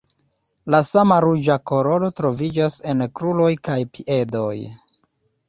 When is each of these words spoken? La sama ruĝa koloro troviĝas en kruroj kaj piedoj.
La 0.75 0.77
sama 0.87 1.17
ruĝa 1.25 1.57
koloro 1.71 2.09
troviĝas 2.21 2.79
en 2.95 3.05
kruroj 3.21 3.53
kaj 3.69 3.79
piedoj. 3.99 4.57